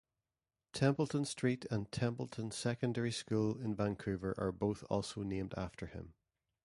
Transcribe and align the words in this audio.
Templeton 0.73 1.25
Street 1.25 1.67
and 1.69 1.91
Templeton 1.91 2.49
Secondary 2.49 3.11
School 3.11 3.59
in 3.59 3.75
Vancouver 3.75 4.33
are 4.35 4.51
both 4.51 4.83
also 4.89 5.21
named 5.21 5.53
after 5.55 5.85
him. 5.85 6.15